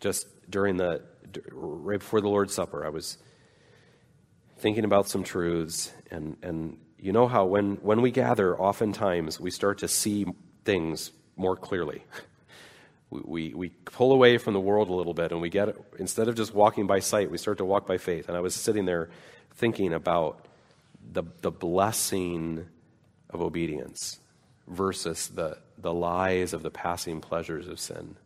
[0.00, 1.02] Just during the,
[1.50, 3.18] right before the Lord's Supper, I was
[4.58, 9.50] thinking about some truths, and, and you know how when, when we gather, oftentimes we
[9.50, 10.26] start to see
[10.68, 12.04] things more clearly.
[13.10, 16.28] We, we, we pull away from the world a little bit, and we get, instead
[16.28, 18.28] of just walking by sight, we start to walk by faith.
[18.28, 19.08] And I was sitting there
[19.54, 20.44] thinking about
[21.14, 22.66] the, the blessing
[23.30, 24.18] of obedience
[24.66, 28.16] versus the, the lies of the passing pleasures of sin.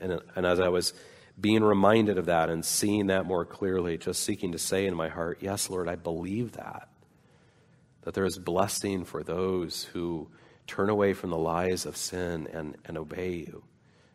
[0.00, 0.94] And, and as I was
[1.40, 5.08] being reminded of that and seeing that more clearly, just seeking to say in my
[5.08, 6.88] heart, Yes, Lord, I believe that.
[8.02, 10.28] That there is blessing for those who
[10.66, 13.64] turn away from the lies of sin and, and obey you.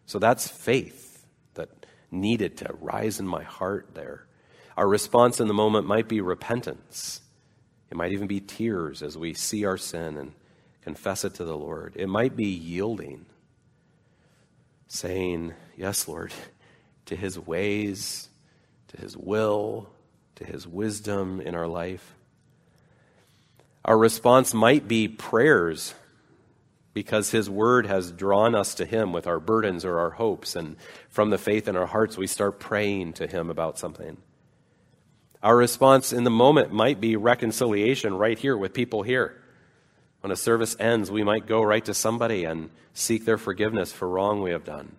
[0.06, 1.70] So that's faith that
[2.12, 4.26] needed to rise in my heart there.
[4.78, 7.22] Our response in the moment might be repentance
[7.96, 10.34] it might even be tears as we see our sin and
[10.82, 11.94] confess it to the Lord.
[11.96, 13.26] It might be yielding,
[14.88, 16.34] saying, Yes, Lord,
[17.06, 18.30] to his ways,
[18.90, 19.90] to his will,
[20.36, 22.16] to his wisdom in our life.
[23.84, 25.94] Our response might be prayers
[26.96, 30.56] because his word has drawn us to him with our burdens or our hopes.
[30.56, 30.78] And
[31.10, 34.16] from the faith in our hearts, we start praying to him about something.
[35.44, 39.40] Our response in the moment might be reconciliation right here with people here.
[40.22, 44.08] When a service ends, we might go right to somebody and seek their forgiveness for
[44.08, 44.96] wrong we have done.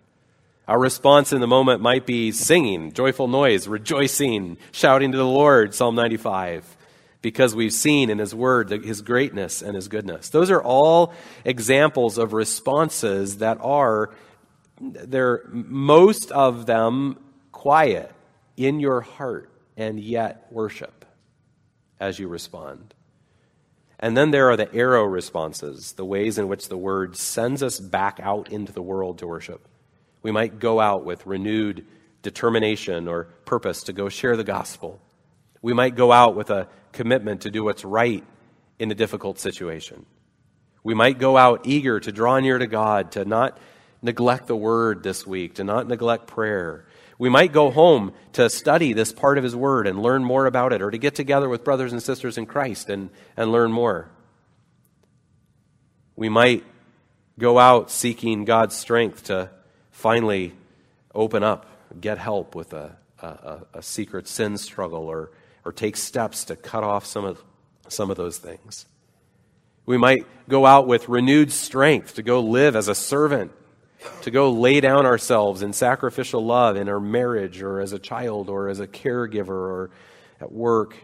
[0.67, 5.73] Our response in the moment might be singing, joyful noise, rejoicing, shouting to the Lord,
[5.73, 6.76] Psalm 95,
[7.27, 10.29] because we've seen in His Word His greatness and His goodness.
[10.29, 11.13] Those are all
[11.43, 14.11] examples of responses that are,
[14.79, 17.19] they're most of them
[17.51, 18.13] quiet
[18.55, 21.03] in your heart and yet worship
[21.99, 22.93] as you respond.
[23.99, 27.77] And then there are the arrow responses, the ways in which the word sends us
[27.77, 29.67] back out into the world to worship.
[30.23, 31.85] We might go out with renewed
[32.21, 35.01] determination or purpose to go share the gospel.
[35.61, 38.25] We might go out with a commitment to do what's right
[38.77, 40.05] in a difficult situation.
[40.83, 43.57] We might go out eager to draw near to God, to not
[44.01, 46.85] neglect the word this week, to not neglect prayer,
[47.19, 50.71] we might go home to study this part of His Word and learn more about
[50.71, 54.09] it, or to get together with brothers and sisters in Christ and, and learn more.
[56.15, 56.63] We might
[57.39, 59.49] go out seeking God's strength to
[59.91, 60.53] finally
[61.13, 61.65] open up,
[61.99, 65.31] get help with a, a, a secret sin struggle, or,
[65.67, 67.43] or take steps to cut off some of,
[67.89, 68.85] some of those things.
[69.85, 73.51] We might go out with renewed strength to go live as a servant
[74.21, 78.49] to go lay down ourselves in sacrificial love in our marriage or as a child
[78.49, 79.91] or as a caregiver or
[80.39, 80.95] at work.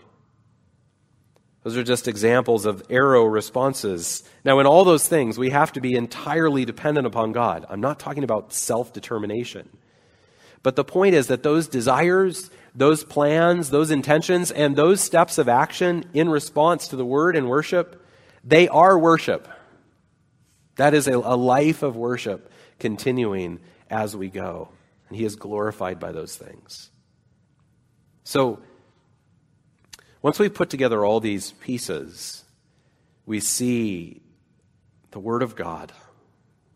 [1.63, 4.23] Those are just examples of arrow responses.
[4.45, 7.65] Now, in all those things, we have to be entirely dependent upon God.
[7.69, 9.69] I'm not talking about self determination.
[10.63, 15.49] But the point is that those desires, those plans, those intentions, and those steps of
[15.49, 18.03] action in response to the word and worship,
[18.43, 19.47] they are worship.
[20.77, 24.69] That is a, a life of worship continuing as we go.
[25.09, 26.89] And He is glorified by those things.
[28.23, 28.59] So,
[30.21, 32.45] once we've put together all these pieces,
[33.25, 34.21] we see
[35.11, 35.91] the Word of God,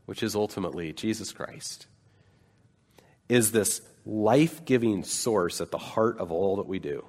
[0.05, 1.87] which is ultimately Jesus Christ,
[3.29, 7.05] is this life giving source at the heart of all that we do.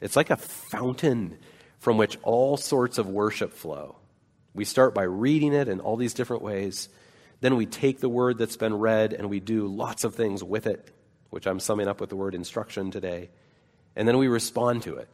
[0.00, 1.38] It's like a fountain
[1.78, 3.96] from which all sorts of worship flow.
[4.54, 6.88] We start by reading it in all these different ways.
[7.40, 10.66] Then we take the word that's been read and we do lots of things with
[10.66, 10.90] it,
[11.30, 13.30] which I'm summing up with the word instruction today.
[13.96, 15.08] And then we respond to it,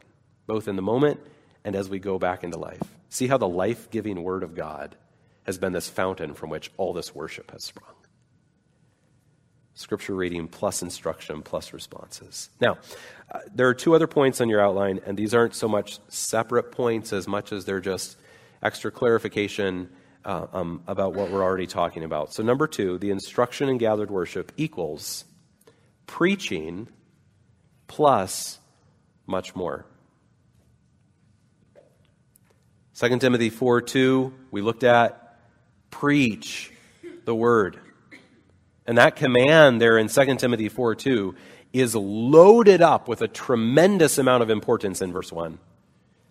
[0.47, 1.19] both in the moment
[1.63, 2.81] and as we go back into life.
[3.09, 4.95] See how the life giving word of God
[5.43, 7.98] has been this fountain from which all this worship has sprung.
[9.79, 12.49] Scripture reading plus instruction plus responses.
[12.59, 12.79] Now,
[13.31, 16.73] uh, there are two other points on your outline, and these aren't so much separate
[16.73, 18.17] points as much as they're just
[18.61, 19.89] extra clarification
[20.25, 22.33] uh, um, about what we're already talking about.
[22.33, 25.23] So, number two, the instruction in gathered worship equals
[26.07, 26.89] preaching
[27.87, 28.59] plus
[29.27, 29.85] much more.
[32.95, 35.39] 2 Timothy 4 2, we looked at
[35.89, 36.73] preach
[37.23, 37.79] the word.
[38.89, 41.35] And that command there in 2 Timothy 4 2
[41.73, 45.59] is loaded up with a tremendous amount of importance in verse 1.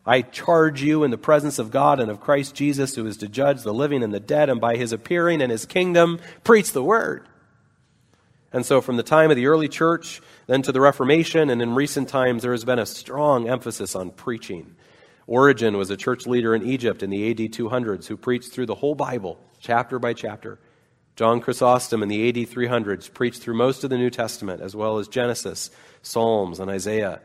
[0.05, 3.29] I charge you in the presence of God and of Christ Jesus, who is to
[3.29, 6.83] judge the living and the dead, and by his appearing and his kingdom, preach the
[6.83, 7.29] word.
[8.53, 11.77] And so, from the time of the early church, then to the Reformation, and in
[11.77, 14.75] recent times, there has been a strong emphasis on preaching.
[15.29, 18.75] Origen was a church leader in Egypt in the AD 200s who preached through the
[18.75, 20.59] whole Bible, chapter by chapter.
[21.19, 24.99] John Chrysostom in the AD 300s preached through most of the New Testament, as well
[24.99, 25.69] as Genesis,
[26.01, 27.21] Psalms, and Isaiah.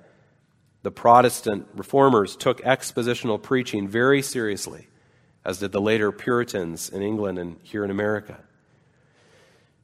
[0.82, 4.88] The Protestant reformers took expositional preaching very seriously,
[5.46, 8.40] as did the later Puritans in England and here in America.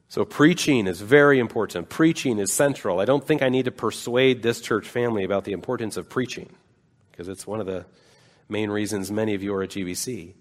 [0.08, 1.88] So, preaching is very important.
[1.88, 2.98] Preaching is central.
[2.98, 6.50] I don't think I need to persuade this church family about the importance of preaching,
[7.12, 7.86] because it's one of the
[8.48, 10.34] main reasons many of you are at GBC.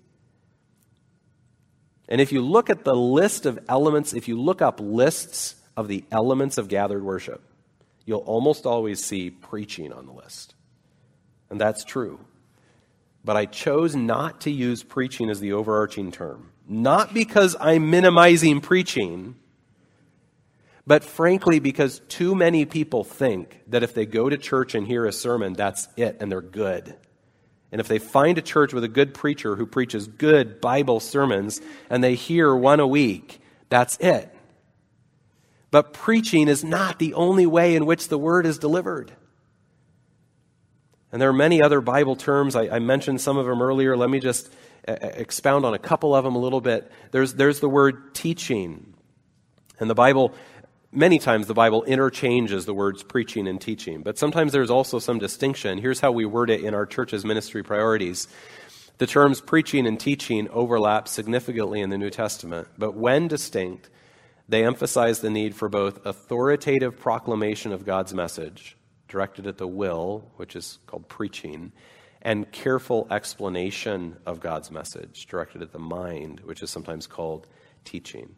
[2.10, 5.88] And if you look at the list of elements, if you look up lists of
[5.88, 7.42] the elements of gathered worship,
[8.04, 10.56] you'll almost always see preaching on the list.
[11.52, 12.20] And that's true.
[13.24, 16.52] But I chose not to use preaching as the overarching term.
[16.68, 19.36] Not because I'm minimizing preaching,
[20.88, 25.06] but frankly because too many people think that if they go to church and hear
[25.06, 26.96] a sermon, that's it and they're good.
[27.72, 31.62] And if they find a church with a good preacher who preaches good Bible sermons
[31.90, 34.34] and they hear one a week, that's it.
[35.72, 39.12] But preaching is not the only way in which the word is delivered.
[41.12, 42.56] And there are many other Bible terms.
[42.56, 43.96] I, I mentioned some of them earlier.
[43.96, 44.52] Let me just
[44.88, 46.92] expound on a couple of them a little bit.
[47.12, 48.94] There's, there's the word teaching.
[49.80, 50.34] And the Bible
[50.92, 55.20] many times the Bible interchanges the words preaching and teaching, but sometimes there's also some
[55.20, 55.78] distinction.
[55.78, 58.28] Here's how we word it in our church's ministry priorities.
[58.98, 63.90] The terms preaching and teaching overlap significantly in the New Testament, but when distinct,
[64.50, 68.76] they emphasize the need for both authoritative proclamation of God's message,
[69.08, 71.72] directed at the will, which is called preaching,
[72.22, 77.48] and careful explanation of God's message, directed at the mind, which is sometimes called
[77.86, 78.36] teaching.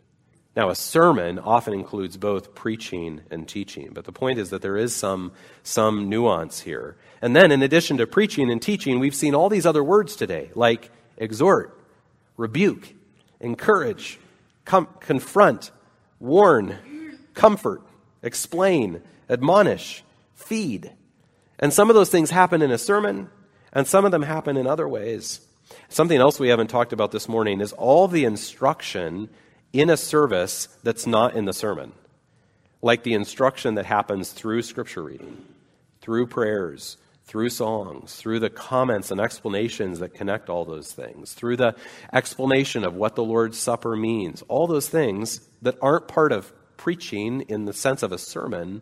[0.56, 4.76] Now, a sermon often includes both preaching and teaching, but the point is that there
[4.76, 5.32] is some,
[5.64, 6.98] some nuance here.
[7.22, 10.52] And then, in addition to preaching and teaching, we've seen all these other words today,
[10.54, 11.80] like exhort,
[12.36, 12.94] rebuke,
[13.40, 14.20] encourage,
[14.66, 15.72] com- confront,
[16.20, 16.78] warn,
[17.34, 17.82] comfort,
[18.22, 20.04] explain, admonish,
[20.36, 20.92] feed.
[21.60, 23.30] And some of those things happen in a sermon,
[23.72, 25.40] and some of them happen in other ways.
[25.88, 29.30] Something else we haven't talked about this morning is all the instruction
[29.74, 31.94] in a service that's not in the sermon,
[32.82, 35.46] like the instruction that happens through scripture reading,
[36.02, 41.56] through prayers, through songs, through the comments and explanations that connect all those things, through
[41.56, 41.76] the
[42.12, 44.42] explanation of what the Lord's Supper means.
[44.50, 48.82] All those things that aren't part of preaching in the sense of a sermon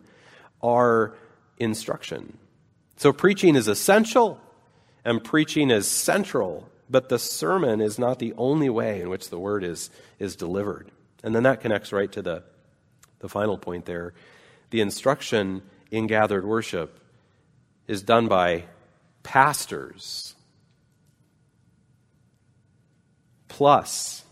[0.64, 1.16] are
[1.58, 2.38] instruction.
[2.96, 4.42] So preaching is essential
[5.06, 9.40] and preaching is central but the sermon is not the only way in which the
[9.40, 10.90] word is, is delivered.
[11.24, 12.44] And then that connects right to the,
[13.20, 14.14] the final point there.
[14.72, 17.00] The instruction in gathered worship
[17.88, 18.66] is done by
[19.24, 20.36] pastors.
[23.48, 24.24] Plus,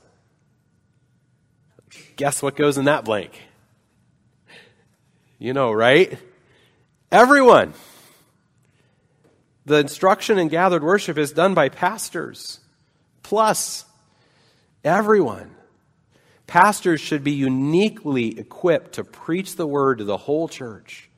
[2.16, 3.42] guess what goes in that blank?
[5.40, 6.18] You know, right?
[7.12, 7.74] Everyone.
[9.68, 12.62] The instruction in gathered worship is done by pastors,
[13.22, 13.84] plus
[14.82, 15.54] everyone.
[16.48, 21.10] Pastors should be uniquely equipped to preach the word to the whole church.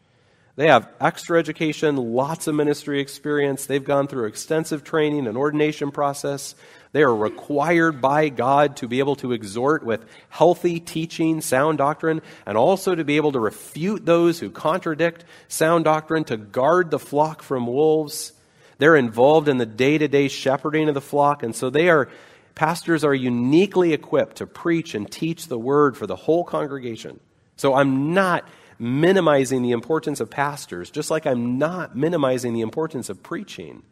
[0.55, 3.67] They have extra education, lots of ministry experience.
[3.67, 6.55] They've gone through extensive training and ordination process.
[6.91, 12.23] They are required by God to be able to exhort with healthy teaching, sound doctrine,
[12.47, 16.97] and also to be able to refute those who contradict sound doctrine, to guard the
[16.97, 18.33] flock from wolves.
[18.79, 22.09] They're involved in the day to day shepherding of the flock, and so they are,
[22.55, 27.19] pastors are uniquely equipped to preach and teach the word for the whole congregation.
[27.57, 28.47] So I'm not
[28.79, 33.83] minimizing the importance of pastors, just like I'm not minimizing the importance of preaching.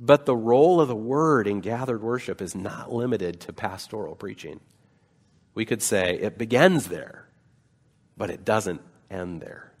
[0.00, 4.60] But the role of the word in gathered worship is not limited to pastoral preaching.
[5.54, 7.28] We could say it begins there,
[8.16, 9.72] but it doesn't end there.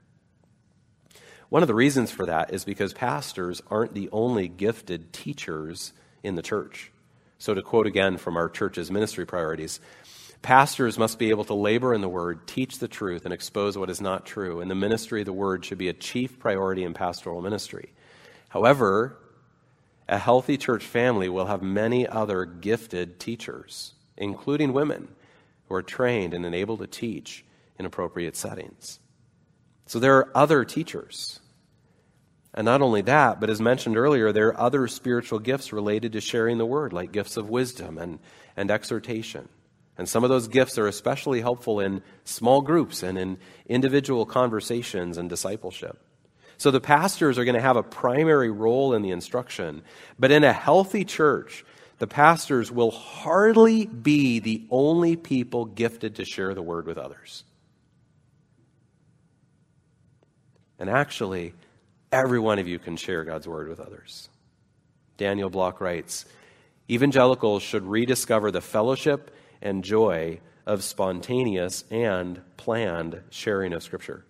[1.48, 5.92] One of the reasons for that is because pastors aren't the only gifted teachers
[6.22, 6.90] in the church.
[7.38, 9.78] So, to quote again from our church's ministry priorities,
[10.42, 13.90] pastors must be able to labor in the word, teach the truth, and expose what
[13.90, 14.60] is not true.
[14.60, 17.92] And the ministry of the word should be a chief priority in pastoral ministry.
[18.48, 19.16] However,
[20.08, 25.08] a healthy church family will have many other gifted teachers, including women
[25.68, 27.44] who are trained and enabled to teach
[27.78, 28.98] in appropriate settings.
[29.86, 31.40] So there are other teachers.
[32.52, 36.20] And not only that, but as mentioned earlier, there are other spiritual gifts related to
[36.20, 38.18] sharing the word, like gifts of wisdom and,
[38.56, 39.48] and exhortation.
[39.98, 45.18] And some of those gifts are especially helpful in small groups and in individual conversations
[45.18, 45.98] and discipleship.
[46.58, 49.82] So the pastors are going to have a primary role in the instruction.
[50.18, 51.64] But in a healthy church,
[51.98, 57.44] the pastors will hardly be the only people gifted to share the word with others.
[60.78, 61.54] And actually,
[62.12, 64.28] every one of you can share God's word with others.
[65.16, 66.26] Daniel Block writes
[66.90, 74.24] Evangelicals should rediscover the fellowship and joy of spontaneous and planned sharing of Scripture.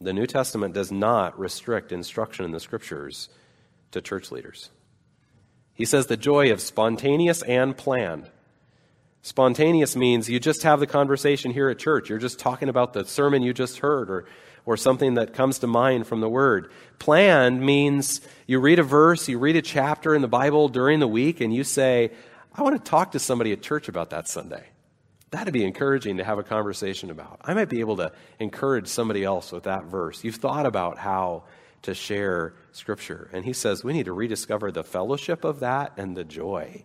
[0.00, 3.28] The New Testament does not restrict instruction in the Scriptures
[3.92, 4.70] to church leaders.
[5.72, 8.30] He says the joy of spontaneous and planned.
[9.22, 12.08] Spontaneous means you just have the conversation here at church.
[12.08, 14.26] You're just talking about the sermon you just heard or,
[14.66, 16.70] or something that comes to mind from the Word.
[16.98, 21.08] Planned means you read a verse, you read a chapter in the Bible during the
[21.08, 22.10] week, and you say,
[22.52, 24.66] I want to talk to somebody at church about that Sunday.
[25.30, 27.40] That'd be encouraging to have a conversation about.
[27.44, 30.24] I might be able to encourage somebody else with that verse.
[30.24, 31.44] You've thought about how
[31.82, 33.30] to share Scripture.
[33.32, 36.84] And he says we need to rediscover the fellowship of that and the joy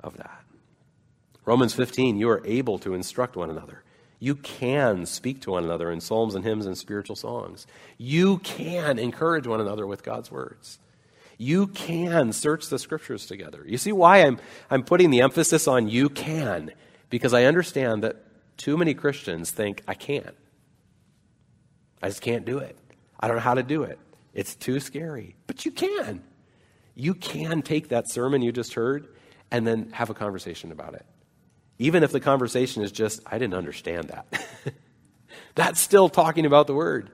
[0.00, 0.44] of that.
[1.44, 3.82] Romans 15, you are able to instruct one another.
[4.18, 7.66] You can speak to one another in psalms and hymns and spiritual songs.
[7.96, 10.78] You can encourage one another with God's words.
[11.36, 13.62] You can search the scriptures together.
[13.64, 14.38] You see why I'm,
[14.70, 16.72] I'm putting the emphasis on you can?
[17.10, 18.16] Because I understand that
[18.56, 20.36] too many Christians think, I can't.
[22.02, 22.76] I just can't do it.
[23.20, 24.00] I don't know how to do it.
[24.34, 25.36] It's too scary.
[25.46, 26.24] But you can.
[26.96, 29.06] You can take that sermon you just heard
[29.52, 31.06] and then have a conversation about it.
[31.78, 34.26] Even if the conversation is just, I didn't understand that.
[35.54, 37.10] That's still talking about the word.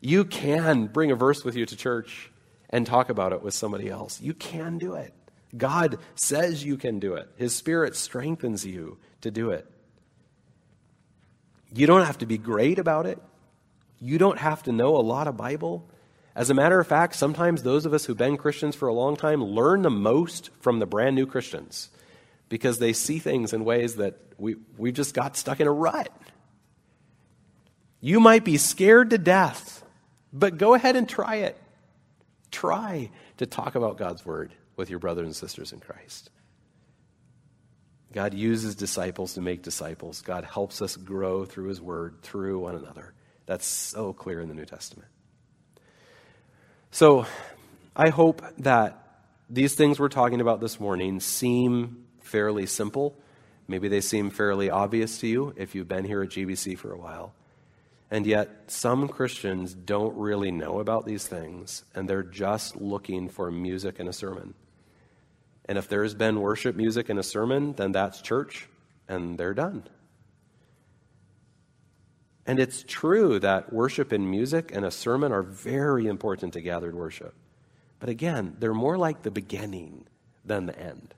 [0.00, 2.30] You can bring a verse with you to church
[2.70, 4.20] and talk about it with somebody else.
[4.20, 5.12] You can do it.
[5.56, 9.70] God says you can do it, His Spirit strengthens you to do it.
[11.72, 13.20] You don't have to be great about it.
[14.00, 15.88] You don't have to know a lot of Bible.
[16.34, 19.16] As a matter of fact, sometimes those of us who've been Christians for a long
[19.16, 21.88] time learn the most from the brand new Christians
[22.48, 26.10] because they see things in ways that we, we've just got stuck in a rut.
[28.00, 29.84] You might be scared to death,
[30.32, 31.60] but go ahead and try it.
[32.50, 36.30] Try to talk about God's word with your brothers and sisters in Christ.
[38.12, 40.22] God uses disciples to make disciples.
[40.22, 43.12] God helps us grow through his word, through one another.
[43.46, 45.08] That's so clear in the New Testament.
[46.90, 47.26] So,
[47.94, 53.16] I hope that these things we're talking about this morning seem fairly simple.
[53.68, 56.98] Maybe they seem fairly obvious to you if you've been here at GBC for a
[56.98, 57.32] while.
[58.10, 63.50] And yet, some Christians don't really know about these things, and they're just looking for
[63.50, 64.54] music in a sermon.
[65.64, 68.68] And if there's been worship music in a sermon, then that's church,
[69.08, 69.88] and they're done.
[72.46, 76.94] And it's true that worship and music and a sermon are very important to gathered
[76.94, 77.34] worship.
[77.98, 80.06] But again, they're more like the beginning
[80.44, 81.14] than the end.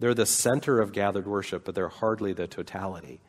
[0.00, 3.20] They're the center of gathered worship, but they're hardly the totality.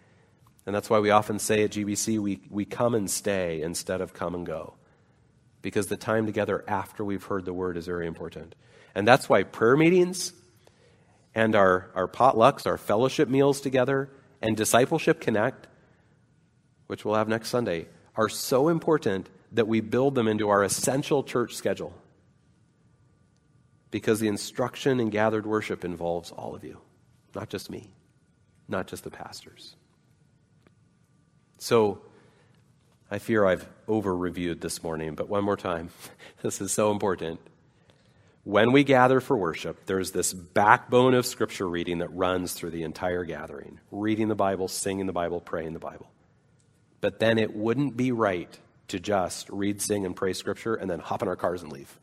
[0.66, 4.14] And that's why we often say at GBC, we, we come and stay instead of
[4.14, 4.76] come and go.
[5.62, 8.56] Because the time together after we've heard the word is very important.
[8.96, 10.34] And that's why prayer meetings
[11.36, 14.10] and our, our potlucks, our fellowship meals together,
[14.42, 15.68] and Discipleship Connect,
[16.88, 21.24] which we'll have next Sunday, are so important that we build them into our essential
[21.24, 21.94] church schedule.
[23.92, 26.80] Because the instruction in gathered worship involves all of you,
[27.36, 27.92] not just me,
[28.68, 29.76] not just the pastors.
[31.58, 32.02] So
[33.12, 35.90] I fear I've over reviewed this morning, but one more time.
[36.42, 37.42] this is so important.
[38.44, 42.84] When we gather for worship, there's this backbone of scripture reading that runs through the
[42.84, 46.10] entire gathering reading the Bible, singing the Bible, praying the Bible.
[47.02, 51.00] But then it wouldn't be right to just read, sing, and pray scripture and then
[51.00, 52.00] hop in our cars and leave.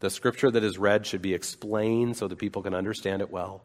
[0.00, 3.64] The scripture that is read should be explained so that people can understand it well.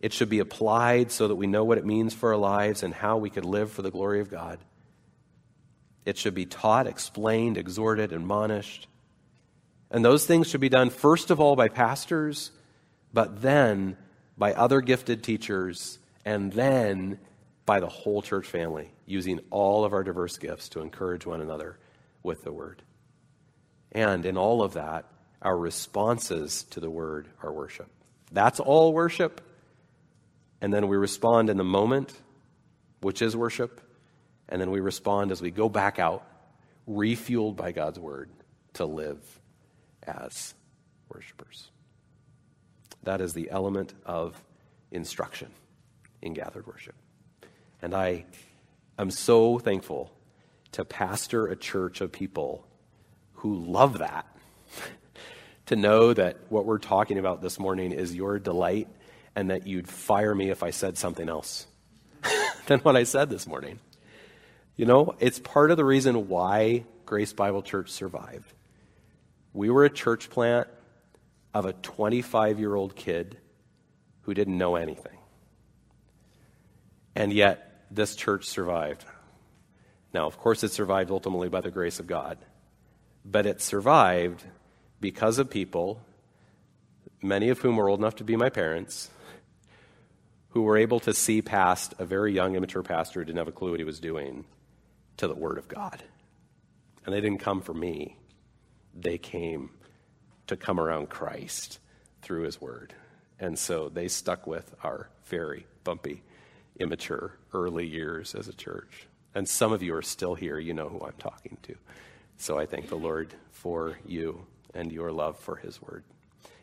[0.00, 2.92] It should be applied so that we know what it means for our lives and
[2.92, 4.58] how we could live for the glory of God.
[6.04, 8.88] It should be taught, explained, exhorted, admonished.
[9.92, 12.50] And those things should be done first of all by pastors,
[13.12, 13.96] but then
[14.36, 17.20] by other gifted teachers, and then
[17.64, 21.78] by the whole church family, using all of our diverse gifts to encourage one another
[22.24, 22.82] with the word.
[23.92, 25.04] And in all of that,
[25.42, 27.90] our responses to the word are worship.
[28.30, 29.40] That's all worship
[30.62, 32.14] and then we respond in the moment,
[33.00, 33.80] which is worship,
[34.48, 36.24] And then we respond as we go back out,
[36.88, 38.30] refueled by God's word,
[38.74, 39.18] to live
[40.02, 40.54] as
[41.08, 41.70] worshipers.
[43.02, 44.40] That is the element of
[44.90, 45.50] instruction
[46.20, 46.94] in gathered worship.
[47.80, 48.26] And I
[48.98, 50.12] am so thankful
[50.72, 52.66] to pastor a church of people
[53.36, 54.26] who love that.
[55.66, 58.88] To know that what we're talking about this morning is your delight
[59.34, 61.66] and that you'd fire me if I said something else
[62.66, 63.78] than what I said this morning.
[64.76, 68.52] You know, it's part of the reason why Grace Bible Church survived.
[69.52, 70.68] We were a church plant
[71.54, 73.36] of a 25 year old kid
[74.22, 75.18] who didn't know anything.
[77.14, 79.04] And yet, this church survived.
[80.14, 82.38] Now, of course, it survived ultimately by the grace of God,
[83.24, 84.42] but it survived
[85.02, 86.00] because of people,
[87.20, 89.10] many of whom were old enough to be my parents,
[90.50, 93.52] who were able to see past a very young, immature pastor who didn't have a
[93.52, 94.44] clue what he was doing
[95.16, 96.02] to the Word of God.
[97.04, 98.16] And they didn't come for me,
[98.94, 99.70] they came
[100.46, 101.80] to come around Christ
[102.22, 102.94] through His Word.
[103.40, 106.22] And so they stuck with our very bumpy,
[106.78, 109.08] immature early years as a church.
[109.34, 110.58] And some of you are still here.
[110.58, 111.74] You know who I'm talking to.
[112.36, 116.04] So I thank the Lord for you and your love for His Word.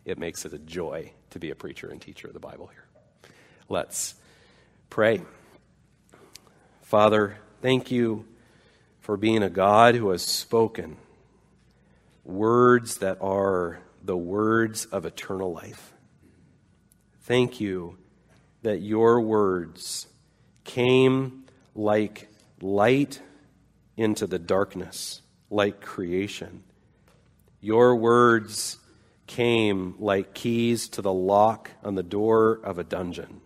[0.06, 2.86] It makes it a joy to be a preacher and teacher of the Bible here.
[3.68, 4.16] Let's
[4.90, 5.22] pray.
[6.82, 8.26] Father, thank you
[9.00, 10.98] for being a God who has spoken
[12.24, 15.94] words that are the words of eternal life.
[17.22, 17.98] Thank you
[18.62, 20.08] that your words
[20.64, 21.46] came
[21.76, 22.28] like
[22.62, 23.22] light
[23.98, 26.64] into the darkness, like creation.
[27.62, 28.78] Your words
[29.28, 33.42] came like keys to the lock on the door of a dungeon.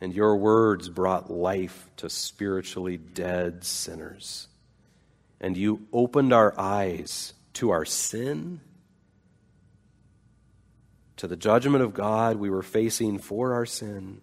[0.00, 4.48] And your words brought life to spiritually dead sinners.
[5.40, 8.60] And you opened our eyes to our sin,
[11.16, 14.20] to the judgment of God we were facing for our sin.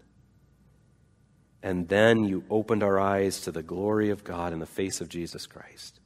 [1.63, 5.09] And then you opened our eyes to the glory of God in the face of
[5.09, 6.00] Jesus Christ.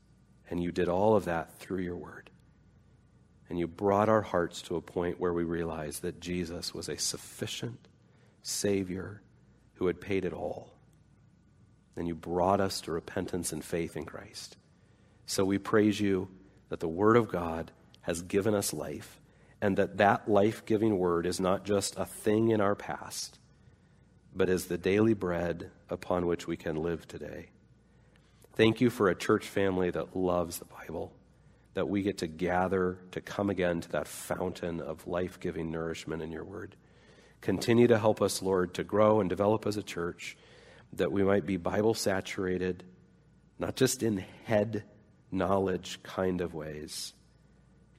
[0.50, 2.30] And you did all of that through your word.
[3.50, 6.98] And you brought our hearts to a point where we realized that Jesus was a
[6.98, 7.88] sufficient
[8.42, 9.22] Savior
[9.76, 10.74] who had paid it all.
[11.96, 14.58] And you brought us to repentance and faith in Christ.
[15.26, 16.28] So we praise you
[16.70, 17.72] that the Word of God
[18.02, 19.20] has given us life,
[19.62, 23.40] and that that life giving Word is not just a thing in our past,
[24.36, 27.50] but is the daily bread upon which we can live today.
[28.56, 31.12] Thank you for a church family that loves the Bible,
[31.74, 36.22] that we get to gather to come again to that fountain of life giving nourishment
[36.22, 36.78] in your Word.
[37.42, 40.38] Continue to help us, Lord, to grow and develop as a church,
[40.94, 42.86] that we might be Bible saturated,
[43.60, 44.86] not just in head
[45.32, 47.14] knowledge kind of ways,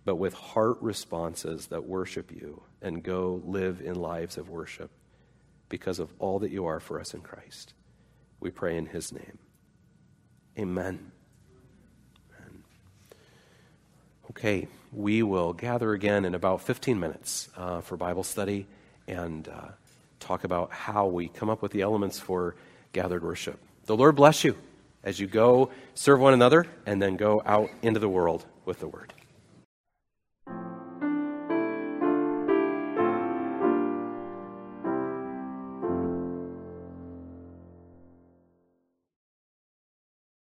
[0.06, 4.90] but with heart responses that worship you and go live in lives of worship
[5.68, 7.74] because of all that you are for us in Christ.
[8.40, 9.38] We pray in his name.
[10.58, 11.12] Amen.
[12.38, 12.64] Amen.
[14.30, 18.66] Okay, we will gather again in about 15 minutes uh, for Bible study
[19.06, 19.68] and uh,
[20.18, 22.56] talk about how we come up with the elements for
[22.92, 23.58] gathered worship.
[23.84, 24.56] The Lord bless you
[25.04, 28.88] as you go serve one another and then go out into the world with the
[28.88, 29.12] word.